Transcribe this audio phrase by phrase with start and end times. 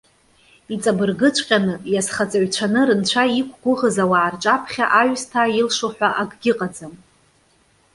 [0.73, 6.93] Иҵабыргыҵәҟьаны, иазхаҵаҩцәаны рынцәа иқәгәыӷыз ауаа рҿаԥхьа аҩсҭаа илшо ҳәа акгьы ыҟаӡам.